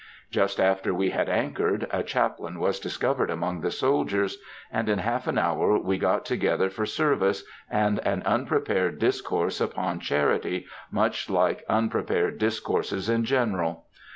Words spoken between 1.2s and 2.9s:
anchored, a chaplain was